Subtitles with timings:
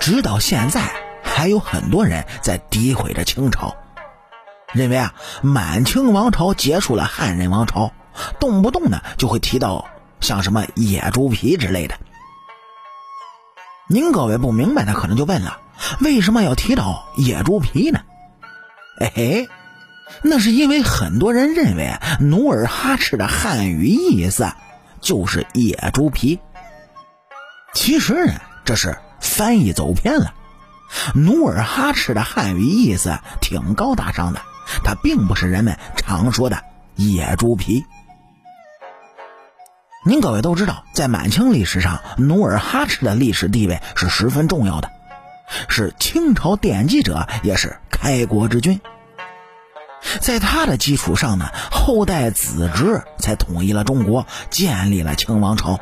[0.00, 3.76] 直到现在，还有很多人在诋毁着清朝，
[4.72, 7.92] 认为啊满清王朝结束了汉人王朝，
[8.38, 9.88] 动不动呢就会提到
[10.20, 11.96] 像什么野猪皮之类的。
[13.88, 15.58] 您各位不明白的可能就问了，
[16.00, 18.00] 为什么要提到野猪皮呢？
[19.00, 19.48] 哎嘿，
[20.22, 24.52] 那是因为很多人认为努尔哈赤的汉语意思
[25.00, 26.38] 就是野猪皮。
[27.74, 28.34] 其实呢，
[28.64, 30.34] 这是翻译走偏了。
[31.14, 34.42] 努尔哈赤的汉语意思挺高大上的，
[34.84, 36.62] 它并不是人们常说的
[36.96, 37.86] 野猪皮。
[40.04, 44.90] 您各位都知道，在满清历史上，努尔哈赤的历史地位是十分重要的，
[45.68, 48.80] 是清朝奠基者，也是开国之君。
[50.20, 55.78] 在他的基础上呢，后代子侄才统一了中国，建立了清王朝。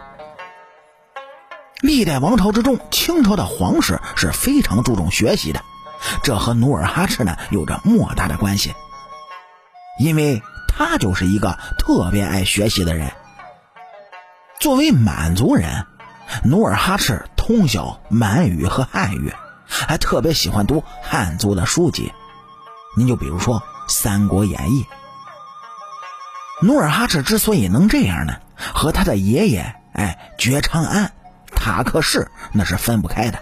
[1.81, 5.63] 历代王朝之中，清朝的皇室是非常注重学习的，
[6.23, 8.75] 这和努尔哈赤呢有着莫大的关系，
[9.99, 13.11] 因为他就是一个特别爱学习的人。
[14.59, 15.87] 作为满族人，
[16.45, 19.33] 努尔哈赤通晓满语和汉语，
[19.67, 22.13] 还特别喜欢读汉族的书籍。
[22.95, 24.87] 您就比如说《三国演义》。
[26.67, 28.35] 努尔哈赤之所以能这样呢，
[28.75, 31.13] 和他的爷爷哎觉昌安。
[31.61, 33.39] 塔克氏那是分不开的。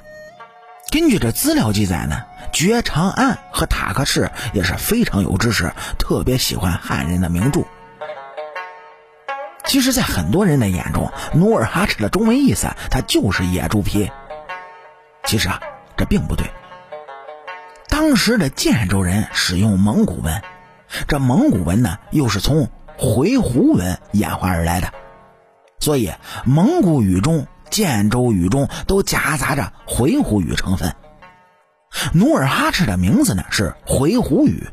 [0.91, 7.63] 根据这资料记载呢，觉长安和塔克氏也是非常有知识，特别喜欢汉人的名著。
[9.67, 14.11] 其实，在很多人的眼中，努尔哈赤的中文意思他就是野猪皮。
[15.25, 15.61] 其实啊，
[15.97, 16.51] 这并不对。
[17.89, 20.43] 当时的建州人使用蒙古文，
[21.07, 24.93] 这蒙古文呢又是从回鹘文演化而来的，
[25.79, 26.13] 所以
[26.45, 27.47] 蒙古语中。
[27.71, 30.95] 建州语中都夹杂着回鹘语成分。
[32.13, 34.69] 努尔哈赤的名字呢是回鹘语，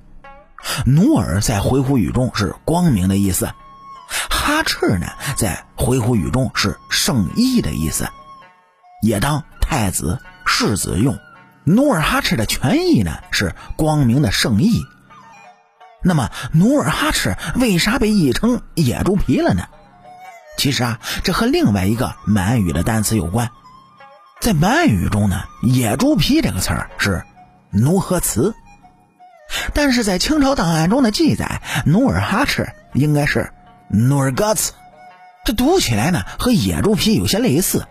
[0.86, 3.50] 努尔在回鹘语中是光明的意思，
[4.30, 8.08] 哈赤呢在回鹘语中是圣衣的意思，
[9.02, 11.18] 也当太子世子用。
[11.64, 14.84] 努尔哈赤的全意呢是光明的圣意。
[16.04, 19.68] 那么努尔哈赤为啥被译成野猪皮了呢？
[20.66, 23.52] 其实啊，这和另外一个满语的单词有关。
[24.40, 27.24] 在满语中呢，“野猪皮”这个词儿是
[27.70, 28.56] “奴和词”，
[29.76, 33.54] 但是在清朝档案中的记载，努尔哈赤应该是
[33.90, 34.74] “努尔嘎茨”。
[35.46, 37.86] 这读起来呢，和“野猪皮”有些类似，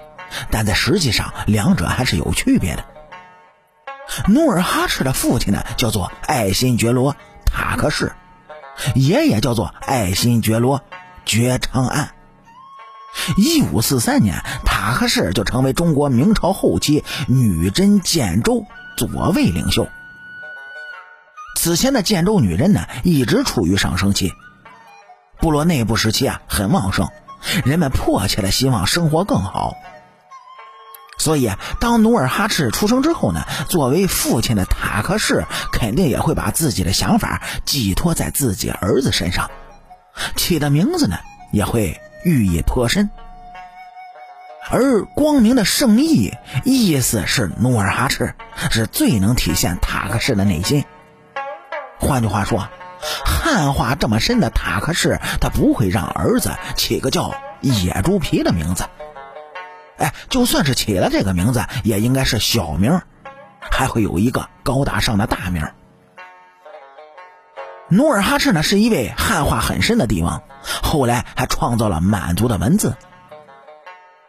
[0.50, 2.84] 但在实际上两者还是有区别的。
[4.26, 7.12] 努尔哈赤的父亲呢，叫做爱新觉罗·
[7.46, 8.14] 塔克氏，
[8.96, 10.80] 爷爷叫做爱新觉罗·
[11.24, 12.10] 觉昌安。
[13.36, 18.66] 一五四三年，塔克氏就成为中国明朝后期女真建州
[18.96, 19.88] 左卫领袖。
[21.56, 24.32] 此前的建州女真呢，一直处于上升期，
[25.38, 27.08] 部落内部时期啊很旺盛，
[27.64, 29.74] 人们迫切的希望生活更好。
[31.16, 39.50] 所以，当努尔哈赤出生之后呢，作为父亲的塔克氏肯定也会把自己的想法寄托在自己儿子身上，
[40.36, 41.16] 起的名字呢
[41.52, 41.98] 也会。
[42.24, 43.10] 寓意颇深，
[44.70, 46.32] 而光明的圣意
[46.64, 48.34] 意思是努尔哈赤
[48.70, 50.86] 是最能体现塔克氏的内心。
[52.00, 52.68] 换句话说，
[53.26, 58.84] 汉化这么深的塔克氏，他不会让儿子起个叫野猪皮的名字。
[59.98, 63.02] 哎，就算是起了这个名字，也应该是小名，
[63.60, 65.68] 还会有一个高大上的大名。
[67.90, 70.42] 努尔哈赤呢，是一位汉化很深的帝王，
[70.82, 72.96] 后来还创造了满族的文字。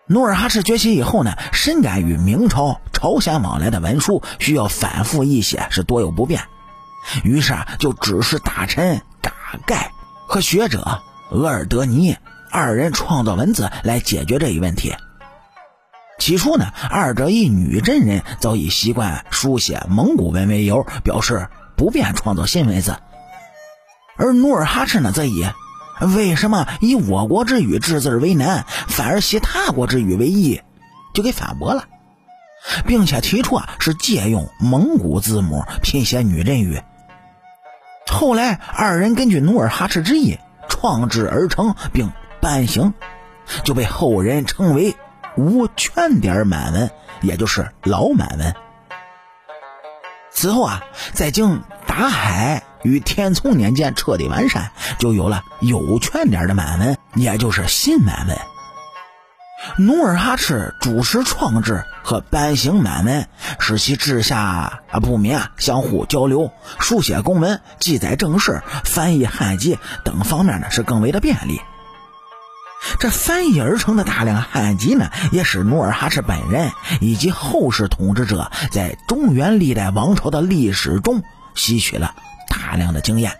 [0.08, 6.42] 努尔哈赤崛起以后呢，深感与明朝、朝鲜往来的文书需要反复译写是多有不便，
[7.24, 9.32] 于是啊，就指示大臣嘎
[9.66, 9.90] 盖
[10.28, 11.02] 和学者
[11.32, 12.18] 额尔德尼
[12.52, 14.94] 二人创造文字来解决这一问题。
[16.20, 21.48] 起初呢，二者以女真人早已习惯书写蒙古文为由，表示
[21.78, 22.98] 不便创造新文字。
[24.18, 25.46] 而努尔哈赤呢，则以
[26.16, 30.62] 为什么以我国之语制字为难，反而习他国之语为易，
[31.14, 31.86] 就给反驳了，
[32.86, 36.82] 并且提出啊是借用蒙古字母拼写女真语。
[38.08, 40.38] 后来二人根据努尔哈赤之意
[40.70, 42.12] 创制而成，并
[42.42, 42.94] 颁行，
[43.64, 44.96] 就被后人称为
[45.38, 46.90] 无圈点满文，
[47.22, 48.56] 也就是老满文。
[50.32, 50.84] 此后啊，
[51.14, 52.64] 在经达海。
[52.86, 58.38] 于天聪年间彻底完善，就有了有圈点的满文，也就是新满文。
[59.78, 63.28] 努尔哈赤主持创制和颁行满文，
[63.60, 64.40] 使其治下
[64.92, 71.60] 啊不民啊相互交流，书写公文、记载政事、翻译汉籍等方面呢是更为的便利。
[73.00, 76.72] 这翻译而成的大量汉籍呢，也使努尔哈赤本人
[77.02, 81.24] 以及后世统治者在中原历代王朝的历史中
[81.56, 82.14] 吸取了
[82.56, 83.34] 大量的经验。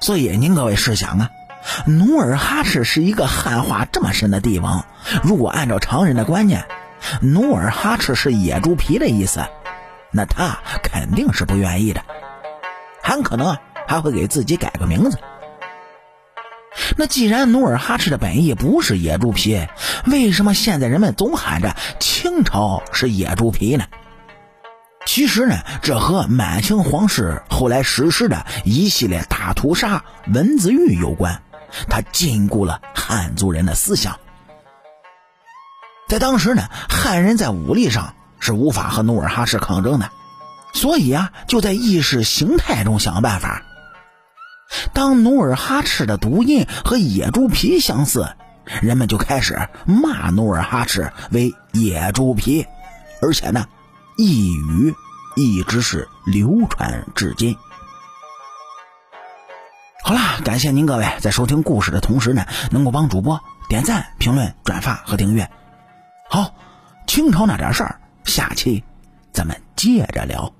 [0.00, 1.30] 所以您各位试想啊。
[1.86, 4.84] 努尔哈赤是一个汉化这么深的帝王，
[5.22, 6.66] 如果按照常人的观念，
[7.20, 9.46] 努尔哈赤是野猪皮的意思，
[10.10, 12.02] 那他肯定是不愿意的，
[13.00, 13.56] 很可能
[13.86, 15.18] 还会给自己改个名字。
[16.96, 19.64] 那既然努尔哈赤的本意不是野猪皮，
[20.06, 23.84] 为什么现在人们总喊着清朝是野猪皮呢？
[25.14, 31.42] 其实呢，这和满清皇室后来实施的一系列大屠杀、文字狱有关。
[31.86, 34.18] 他禁锢了汉族人的思想，
[36.08, 40.10] 在当时呢，汉人在武力上是无法和努尔哈赤抗争的，
[40.72, 43.64] 所以啊，就在意识形态中想办法。
[44.94, 48.34] 当努尔哈赤的读音和野猪皮相似，
[48.80, 52.64] 人们就开始骂努尔哈赤为野猪皮，
[53.20, 53.66] 而且呢，
[54.16, 54.94] 一语
[55.34, 57.56] 一直是流传至今。
[60.04, 65.48] 好啦，感谢您各位在收听故事的同时呢，能够帮主播点赞、评论、转发和订阅。
[66.28, 66.54] 好，
[67.06, 68.82] 清朝那点事儿，下期
[69.32, 70.52] 咱们接着聊。